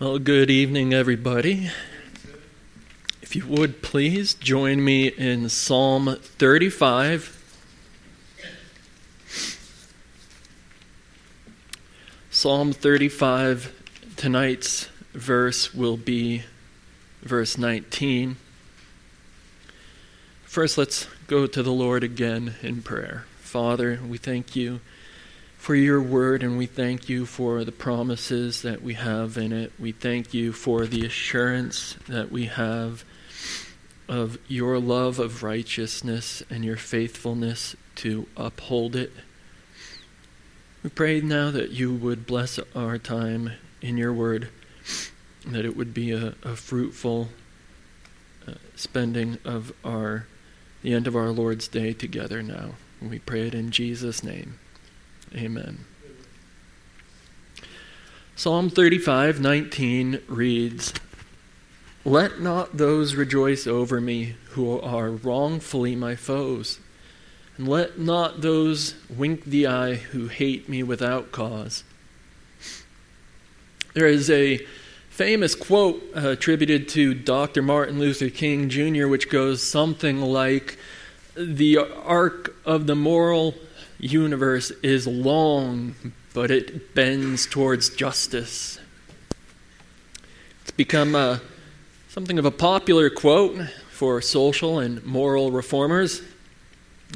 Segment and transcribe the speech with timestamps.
[0.00, 1.72] Well, good evening, everybody.
[3.20, 7.34] If you would please join me in Psalm 35.
[12.30, 13.72] Psalm 35,
[14.14, 16.44] tonight's verse will be
[17.22, 18.36] verse 19.
[20.44, 23.24] First, let's go to the Lord again in prayer.
[23.40, 24.78] Father, we thank you
[25.68, 29.70] for your word, and we thank you for the promises that we have in it.
[29.78, 33.04] We thank you for the assurance that we have
[34.08, 39.12] of your love of righteousness and your faithfulness to uphold it.
[40.82, 44.48] We pray now that you would bless our time in your word,
[45.44, 47.28] that it would be a, a fruitful
[48.46, 50.26] uh, spending of our
[50.80, 52.70] the end of our Lord's day together now.
[53.02, 54.60] We pray it in Jesus' name.
[55.34, 55.84] Amen.
[58.34, 60.92] Psalm 35, 19 reads,
[62.04, 66.78] Let not those rejoice over me who are wrongfully my foes,
[67.56, 71.82] and let not those wink the eye who hate me without cause.
[73.94, 74.64] There is a
[75.10, 77.60] famous quote uh, attributed to Dr.
[77.60, 80.78] Martin Luther King Jr., which goes something like,
[81.36, 83.56] The arc of the moral
[83.98, 85.94] universe is long,
[86.34, 88.78] but it bends towards justice.
[90.62, 91.38] It's become a, uh,
[92.08, 96.22] something of a popular quote for social and moral reformers.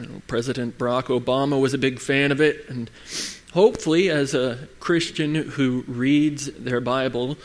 [0.00, 2.90] You know, President Barack Obama was a big fan of it, and
[3.52, 7.36] hopefully, as a Christian who reads their Bible,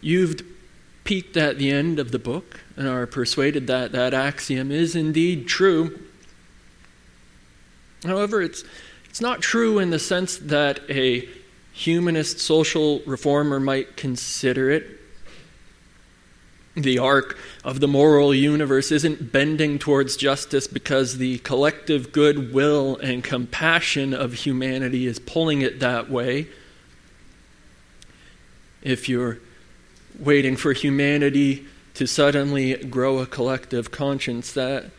[0.00, 0.40] you've
[1.04, 5.48] peeked at the end of the book and are persuaded that that axiom is indeed
[5.48, 5.98] true.
[8.04, 8.64] However, it's,
[9.08, 11.28] it's not true in the sense that a
[11.72, 14.98] humanist social reformer might consider it.
[16.74, 23.24] The arc of the moral universe isn't bending towards justice because the collective goodwill and
[23.24, 26.46] compassion of humanity is pulling it that way.
[28.82, 29.38] If you're
[30.18, 34.90] waiting for humanity to suddenly grow a collective conscience, that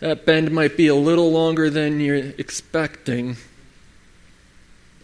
[0.00, 3.36] that bend might be a little longer than you're expecting.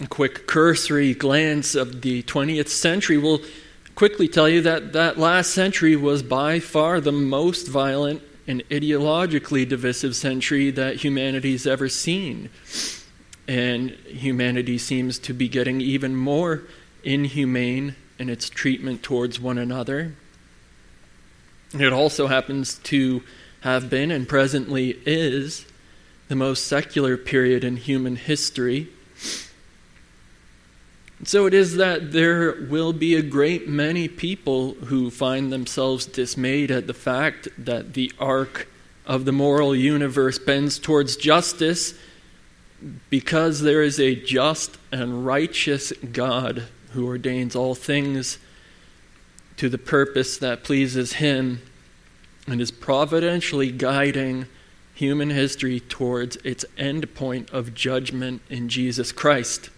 [0.00, 3.40] A quick cursory glance of the 20th century will
[3.94, 9.68] quickly tell you that that last century was by far the most violent and ideologically
[9.68, 12.50] divisive century that humanity's ever seen.
[13.46, 16.62] And humanity seems to be getting even more
[17.04, 20.14] inhumane in its treatment towards one another.
[21.72, 23.22] It also happens to
[23.60, 25.66] have been and presently is
[26.28, 28.88] the most secular period in human history.
[31.24, 36.70] So it is that there will be a great many people who find themselves dismayed
[36.70, 38.68] at the fact that the arc
[39.04, 41.94] of the moral universe bends towards justice
[43.10, 48.38] because there is a just and righteous God who ordains all things
[49.58, 51.60] to the purpose that pleases Him
[52.46, 54.46] and is providentially guiding
[54.94, 59.70] human history towards its end point of judgment in Jesus Christ.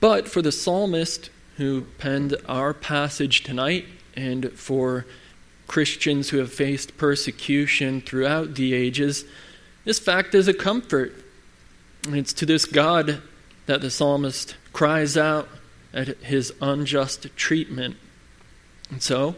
[0.00, 5.06] But for the psalmist who penned our passage tonight, and for
[5.66, 9.24] Christians who have faced persecution throughout the ages,
[9.84, 11.14] this fact is a comfort.
[12.06, 13.22] And it's to this God
[13.66, 15.48] that the psalmist cries out
[15.92, 17.96] at his unjust treatment.
[18.90, 19.34] And so,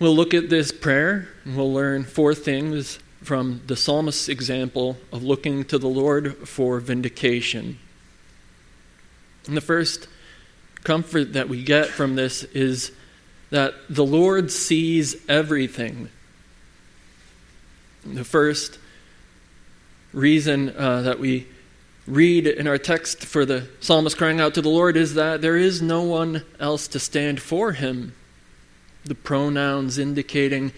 [0.00, 5.24] We'll look at this prayer and we'll learn four things from the psalmist's example of
[5.24, 7.80] looking to the Lord for vindication.
[9.48, 10.06] And the first
[10.84, 12.92] comfort that we get from this is
[13.50, 16.10] that the Lord sees everything.
[18.04, 18.78] The first
[20.12, 21.48] reason uh, that we
[22.06, 25.56] read in our text for the psalmist crying out to the Lord is that there
[25.56, 28.14] is no one else to stand for him
[29.04, 30.72] the pronouns indicating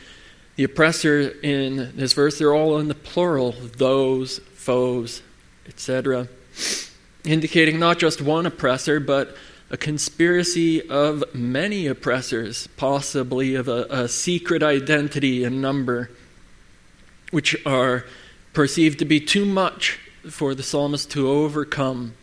[0.56, 5.22] the oppressor in this verse, they're all in the plural those, foes,
[5.66, 6.28] etc.,
[7.24, 9.36] indicating not just one oppressor, but
[9.70, 16.10] a conspiracy of many oppressors, possibly of a, a secret identity and number,
[17.30, 18.04] which are
[18.52, 22.14] perceived to be too much for the psalmist to overcome.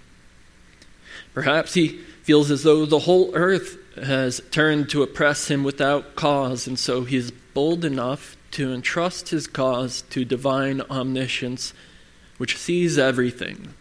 [1.33, 1.87] Perhaps he
[2.23, 7.03] feels as though the whole earth has turned to oppress him without cause, and so
[7.03, 11.73] he is bold enough to entrust his cause to divine omniscience,
[12.37, 13.73] which sees everything.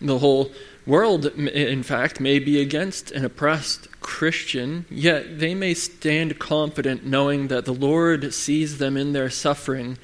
[0.00, 0.52] The whole
[0.86, 7.48] world, in fact, may be against an oppressed Christian, yet they may stand confident knowing
[7.48, 9.98] that the Lord sees them in their suffering,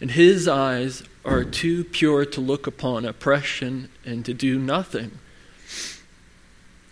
[0.00, 5.18] and His eyes are too pure to look upon oppression and to do nothing.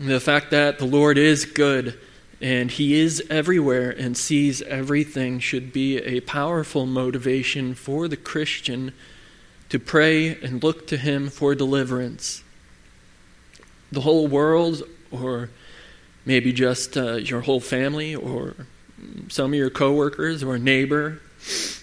[0.00, 2.00] The fact that the Lord is good
[2.41, 8.94] and He is everywhere and sees everything should be a powerful motivation for the Christian
[9.69, 12.43] to pray and look to Him for deliverance.
[13.93, 15.50] The whole world, or
[16.25, 18.55] maybe just uh, your whole family, or
[19.29, 21.20] some of your coworkers or neighbor,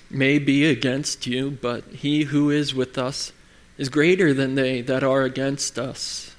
[0.09, 3.31] may be against you, but He who is with us
[3.77, 6.33] is greater than they that are against us.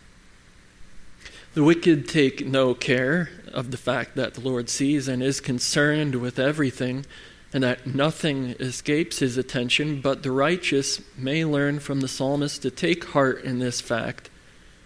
[1.58, 6.14] The wicked take no care of the fact that the Lord sees and is concerned
[6.14, 7.05] with everything,
[7.52, 12.70] and that nothing escapes his attention, but the righteous may learn from the psalmist to
[12.70, 14.31] take heart in this fact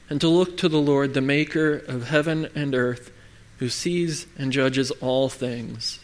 [0.09, 3.13] and to look to the Lord, the Maker of heaven and earth,
[3.59, 6.01] who sees and judges all things.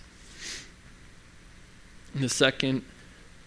[2.12, 2.82] And the second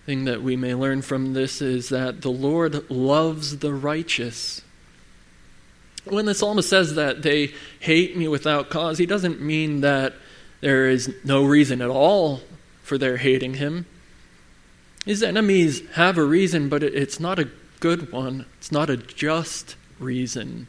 [0.08, 4.64] thing that we may learn from this is that the Lord loves the righteous.
[6.06, 10.14] When the psalmist says that they hate me without cause, he doesn't mean that
[10.62, 12.42] there is no reason at all
[12.84, 13.86] for their hating him.
[15.06, 17.50] His enemies have a reason, but it's not a
[17.80, 18.46] good one.
[18.58, 20.68] It's not a just reason.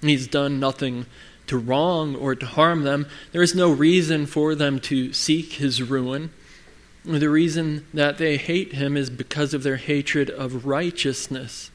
[0.00, 1.06] He's done nothing
[1.48, 3.06] to wrong or to harm them.
[3.32, 6.30] There is no reason for them to seek his ruin.
[7.04, 11.70] The reason that they hate him is because of their hatred of righteousness.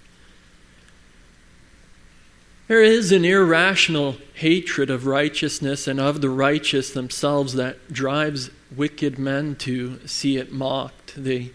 [2.68, 9.20] There is an irrational hatred of righteousness and of the righteous themselves that drives wicked
[9.20, 11.14] men to see it mocked.
[11.22, 11.52] They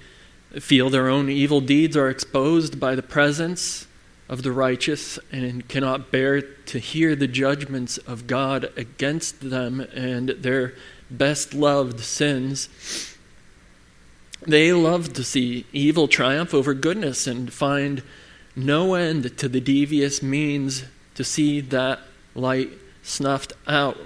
[0.61, 3.87] feel their own evil deeds are exposed by the presence
[4.29, 10.29] of the righteous and cannot bear to hear the judgments of God against them and
[10.29, 10.75] their
[11.11, 12.69] best loved sins.
[14.47, 18.03] They love to see evil triumph over goodness and find
[18.55, 20.85] no end to the devious means
[21.19, 21.99] to see that
[22.37, 22.71] light
[23.03, 23.99] snuffed out,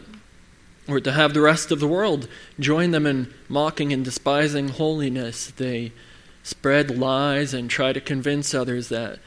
[0.89, 2.27] or to have the rest of the world
[2.59, 5.51] join them in mocking and despising holiness.
[5.51, 5.93] They
[6.43, 9.19] spread lies and try to convince others that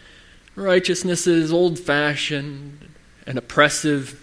[0.56, 2.90] righteousness is old fashioned
[3.28, 4.20] and oppressive,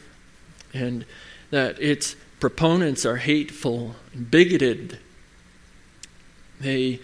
[0.74, 1.04] and
[1.50, 4.98] that its proponents are hateful and bigoted.
[6.60, 6.98] They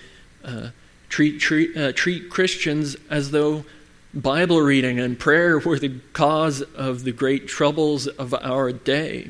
[0.44, 0.70] uh,
[1.08, 3.64] treat, treat, uh, treat Christians as though
[4.14, 9.28] Bible reading and prayer were the cause of the great troubles of our day.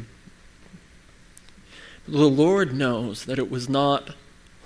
[2.07, 4.15] The Lord knows that it was not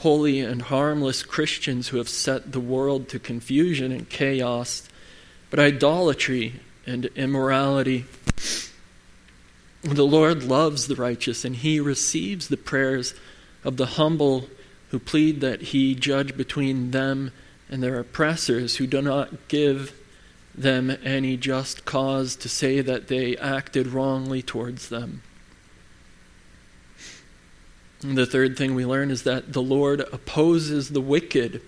[0.00, 4.87] holy and harmless Christians who have set the world to confusion and chaos,
[5.49, 8.05] but idolatry and immorality.
[9.82, 13.15] The Lord loves the righteous, and he receives the prayers
[13.65, 14.50] of the humble
[14.91, 17.32] who plead that he judge between them
[17.70, 19.94] and their oppressors who do not give
[20.54, 25.22] them any just cause to say that they acted wrongly towards them.
[28.02, 31.62] And the third thing we learn is that the Lord opposes the wicked.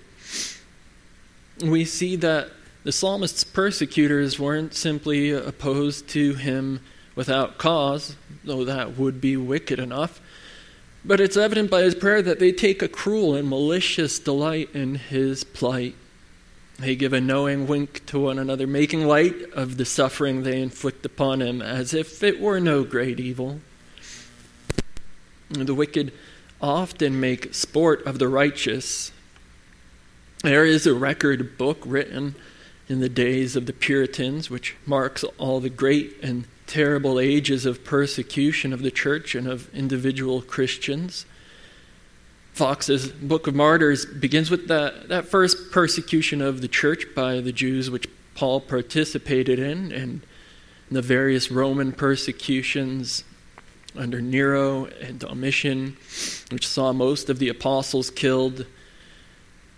[1.64, 2.50] We see that
[2.82, 6.80] the psalmist's persecutors weren't simply opposed to him
[7.14, 10.20] without cause, though that would be wicked enough.
[11.04, 14.96] But it's evident by his prayer that they take a cruel and malicious delight in
[14.96, 15.94] his plight.
[16.78, 21.06] They give a knowing wink to one another, making light of the suffering they inflict
[21.06, 23.60] upon him as if it were no great evil.
[25.50, 26.12] The wicked
[26.60, 29.12] often make sport of the righteous.
[30.42, 32.34] There is a record book written
[32.88, 37.84] in the days of the Puritans, which marks all the great and terrible ages of
[37.84, 41.24] persecution of the church and of individual Christians.
[42.54, 47.50] Foxe's Book of Martyrs begins with that, that first persecution of the church by the
[47.50, 50.20] Jews, which Paul participated in, and
[50.88, 53.24] the various Roman persecutions
[53.96, 55.96] under Nero and Domitian,
[56.50, 58.66] which saw most of the apostles killed,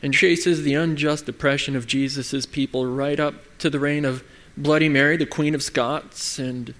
[0.02, 4.22] and traces the unjust oppression of Jesus' people right up to the reign of
[4.54, 6.74] Bloody Mary, the Queen of Scots, and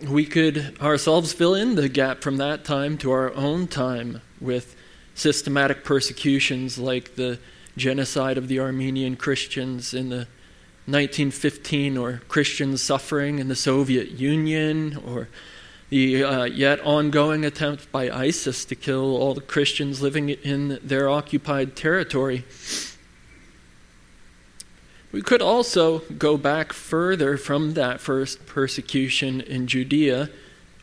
[0.00, 4.76] we could ourselves fill in the gap from that time to our own time with
[5.20, 7.38] systematic persecutions like the
[7.76, 10.26] genocide of the Armenian Christians in the
[10.86, 15.28] 1915 or Christians suffering in the Soviet Union or
[15.90, 21.08] the uh, yet ongoing attempt by ISIS to kill all the Christians living in their
[21.08, 22.44] occupied territory.
[25.12, 30.30] We could also go back further from that first persecution in Judea,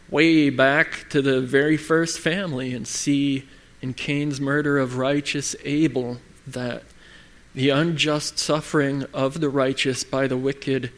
[0.09, 3.47] way back to the very first family, and see
[3.81, 6.83] in Cain's murder of righteous Abel that
[7.53, 10.91] the unjust suffering of the righteous by the wicked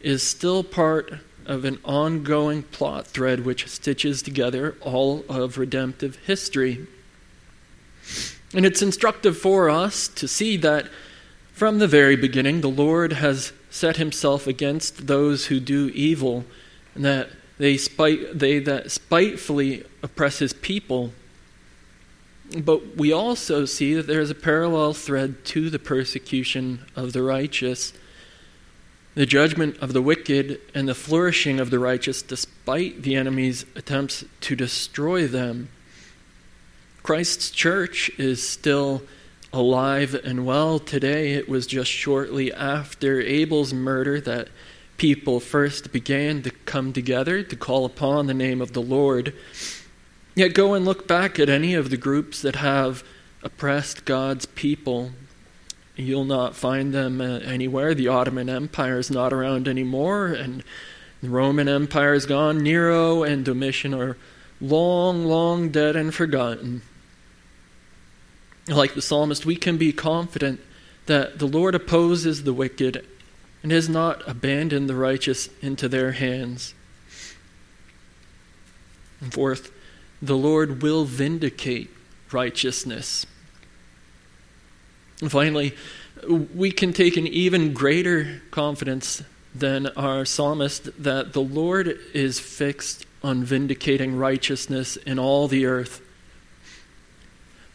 [0.00, 1.14] is still part
[1.46, 6.86] of an ongoing plot thread which stitches together all of redemptive history.
[8.54, 10.88] And it's instructive for us to see that
[11.52, 16.44] from the very beginning, the Lord has set himself against those who do evil,
[16.94, 21.12] and that they, spite, they that spitefully oppress his people.
[22.58, 27.22] But we also see that there is a parallel thread to the persecution of the
[27.22, 27.92] righteous
[29.14, 34.24] the judgment of the wicked and the flourishing of the righteous despite the enemy's attempts
[34.40, 35.68] to destroy them.
[37.02, 39.02] Christ's church is still
[39.52, 41.34] alive and well today.
[41.34, 44.48] It was just shortly after Abel's murder that
[44.96, 49.32] people first began to come together to call upon the name of the Lord.
[50.34, 53.04] Yet go and look back at any of the groups that have
[53.42, 55.12] oppressed God's people
[55.96, 57.94] You'll not find them uh, anywhere.
[57.94, 60.64] The Ottoman Empire is not around anymore, and
[61.22, 62.58] the Roman Empire is gone.
[62.58, 64.16] Nero and Domitian are
[64.60, 66.82] long, long dead and forgotten.
[68.66, 70.60] Like the psalmist, we can be confident
[71.06, 73.06] that the Lord opposes the wicked
[73.62, 76.74] and has not abandoned the righteous into their hands.
[79.20, 79.70] And fourth,
[80.26, 81.90] the Lord will vindicate
[82.32, 83.26] righteousness.
[85.20, 85.74] And finally,
[86.26, 89.22] we can take an even greater confidence
[89.54, 96.00] than our psalmist that the Lord is fixed on vindicating righteousness in all the earth.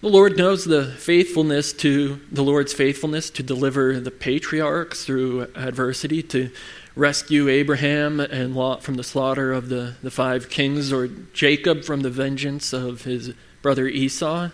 [0.01, 6.24] The Lord knows the faithfulness to the Lord's faithfulness to deliver the patriarchs through adversity,
[6.24, 6.50] to
[6.96, 12.01] rescue Abraham and Lot from the slaughter of the, the five kings, or Jacob from
[12.01, 14.50] the vengeance of his brother Esau.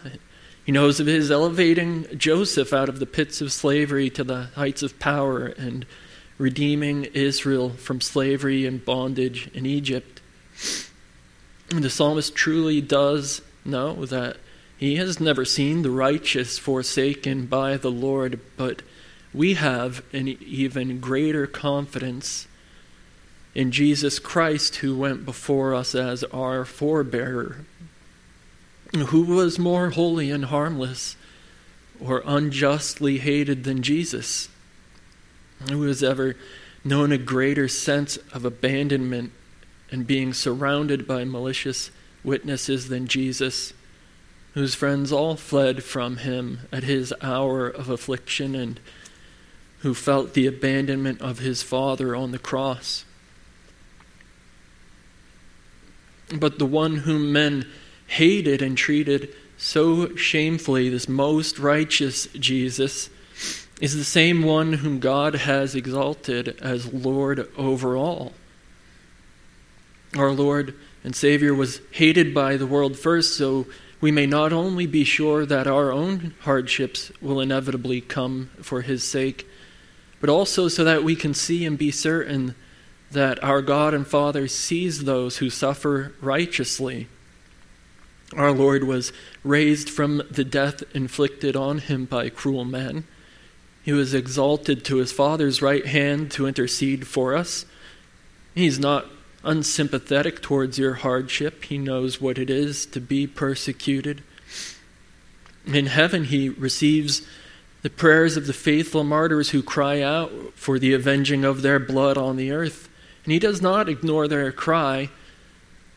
[0.66, 4.82] He knows of his elevating Joseph out of the pits of slavery to the heights
[4.82, 5.86] of power and
[6.38, 10.22] redeeming Israel from slavery and bondage in Egypt.
[11.70, 14.38] And the psalmist truly does know that
[14.78, 18.82] he has never seen the righteous forsaken by the Lord, but
[19.36, 22.48] we have an even greater confidence
[23.54, 27.66] in Jesus Christ, who went before us as our forebearer
[29.04, 31.16] who was more holy and harmless
[32.00, 34.50] or unjustly hated than Jesus?
[35.70, 36.36] Who has ever
[36.84, 39.32] known a greater sense of abandonment
[39.92, 41.92] and being surrounded by malicious
[42.24, 43.74] witnesses than Jesus,
[44.54, 48.80] whose friends all fled from him at his hour of affliction and
[49.86, 53.06] who felt the abandonment of his Father on the cross?
[56.36, 57.68] But the one whom men
[58.08, 63.12] hated and treated so shamefully, this most righteous Jesus,
[63.80, 68.34] is the same one whom God has exalted as Lord over all.
[70.18, 70.74] Our Lord
[71.04, 73.68] and Savior was hated by the world first, so
[74.02, 79.04] we may not only be sure that our own hardships will inevitably come for His
[79.04, 79.48] sake,
[80.26, 82.56] but also so that we can see and be certain
[83.12, 87.08] that our God and Father sees those who suffer righteously
[88.36, 89.14] our Lord was
[89.44, 93.04] raised from the death inflicted on him by cruel men.
[93.84, 97.68] He was exalted to his Father's right hand to intercede for us.
[98.56, 99.06] He's not
[99.44, 101.66] unsympathetic towards your hardship.
[101.66, 104.24] He knows what it is to be persecuted.
[105.68, 107.22] In heaven, he receives
[107.86, 112.18] the prayers of the faithful martyrs who cry out for the avenging of their blood
[112.18, 112.90] on the earth.
[113.24, 115.12] And he does not ignore their cry.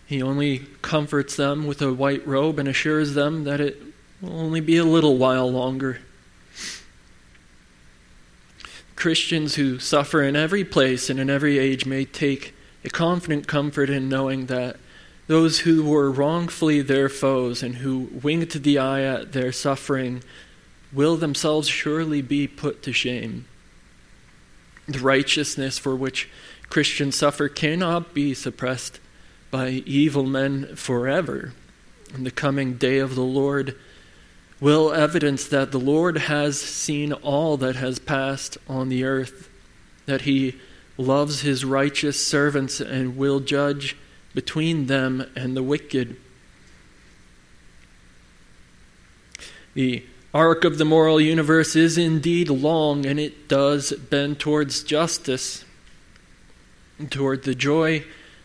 [0.05, 3.81] He only comforts them with a white robe and assures them that it
[4.21, 6.01] will only be a little while longer.
[8.95, 12.55] Christians who suffer in every place and in every age may take
[12.85, 14.77] a confident comfort in knowing that
[15.27, 20.23] those who were wrongfully their foes and who winked the eye at their suffering
[20.93, 23.47] will themselves surely be put to shame.
[24.87, 26.29] The righteousness for which
[26.71, 29.01] Christians suffer cannot be suppressed
[29.51, 31.53] by evil men forever.
[32.15, 33.77] And the coming day of the Lord
[34.61, 39.49] will evidence that the Lord has seen all that has passed on the earth,
[40.07, 40.57] that he
[40.97, 43.97] loves his righteous servants and will judge
[44.35, 46.17] between them and the wicked.
[49.75, 50.05] The
[50.35, 55.65] arc of the moral universe is indeed long, and it does bend towards justice,
[57.11, 58.05] toward the joy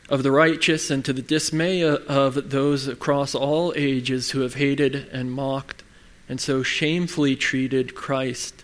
[0.10, 4.96] of the righteous, and to the dismay of those across all ages who have hated
[5.12, 5.84] and mocked
[6.30, 8.64] and so shamefully treated Christ.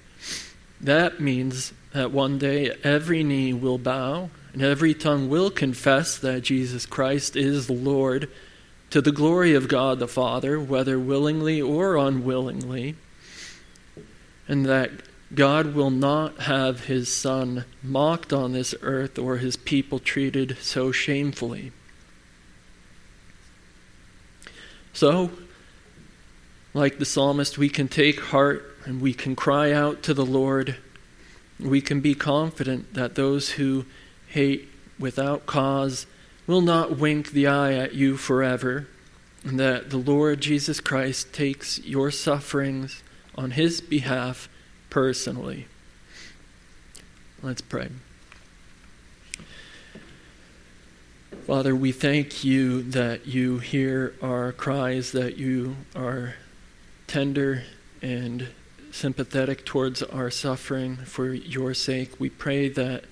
[0.80, 6.42] That means that one day every knee will bow and every tongue will confess that
[6.42, 8.30] Jesus Christ is Lord
[8.90, 12.96] to the glory of God the Father, whether willingly or unwillingly
[14.50, 14.92] and that
[15.34, 20.92] God will not have his Son mocked on this earth or his people treated so
[20.92, 21.72] shamefully.
[24.92, 25.30] So,
[26.74, 30.78] like the psalmist, we can take heart and we can cry out to the Lord.
[31.60, 33.86] We can be confident that those who
[34.30, 36.08] hate without cause
[36.48, 38.88] will not wink the eye at you forever,
[39.44, 43.04] and that the Lord Jesus Christ takes your sufferings
[43.40, 44.50] on his behalf
[44.90, 45.66] personally.
[47.42, 47.88] Let's pray.
[51.48, 56.36] Father, we thank you that you hear our cries, that you are
[57.08, 57.64] tender
[58.02, 58.50] and
[58.92, 62.20] sympathetic towards our suffering for your sake.
[62.20, 63.06] We pray that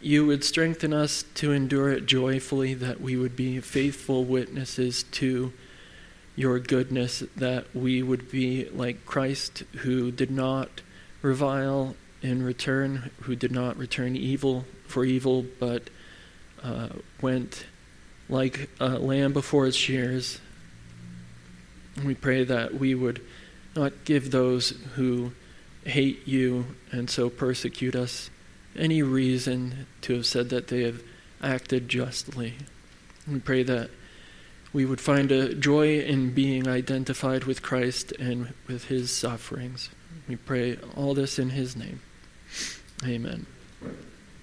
[0.00, 5.52] you would strengthen us to endure it joyfully, that we would be faithful witnesses to
[6.34, 10.80] your goodness, that we would be like Christ, who did not
[11.20, 15.90] revile in return, who did not return evil for evil, but
[16.62, 16.88] uh,
[17.20, 17.66] went
[18.28, 20.40] like a lamb before its shears.
[22.04, 23.20] We pray that we would
[23.74, 25.32] not give those who
[25.84, 28.30] hate you and so persecute us
[28.76, 31.02] any reason to have said that they have
[31.42, 32.54] acted justly.
[33.30, 33.90] We pray that
[34.72, 39.90] we would find a joy in being identified with Christ and with his sufferings.
[40.28, 42.00] We pray all this in his name.
[43.04, 43.46] Amen.